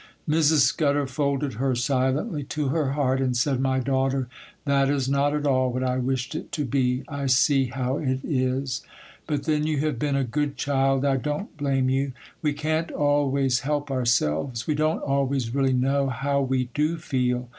Mrs. 0.27 0.61
Scudder 0.63 1.05
folded 1.05 1.53
her 1.61 1.75
silently 1.75 2.41
to 2.45 2.69
her 2.69 2.93
heart, 2.93 3.21
and 3.21 3.37
said, 3.37 3.59
'My 3.59 3.77
daughter, 3.79 4.27
that 4.65 4.89
is 4.89 5.07
not 5.07 5.35
at 5.35 5.45
all 5.45 5.71
what 5.71 5.83
I 5.83 5.99
wished 5.99 6.33
it 6.33 6.51
to 6.53 6.65
be; 6.65 7.03
I 7.07 7.27
see 7.27 7.65
how 7.65 7.99
it 7.99 8.21
is;—but 8.23 9.43
then 9.43 9.67
you 9.67 9.77
have 9.81 9.99
been 9.99 10.15
a 10.15 10.23
good 10.23 10.57
child; 10.57 11.05
I 11.05 11.17
don't 11.17 11.55
blame 11.55 11.87
you. 11.87 12.13
We 12.41 12.53
can't 12.53 12.89
always 12.89 13.59
help 13.59 13.91
ourselves. 13.91 14.65
We 14.65 14.73
don't 14.73 15.03
always 15.03 15.53
really 15.53 15.73
know 15.73 16.09
how 16.09 16.41
we 16.41 16.69
do 16.73 16.97
feel. 16.97 17.47